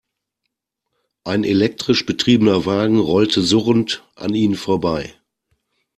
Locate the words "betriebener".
2.07-2.65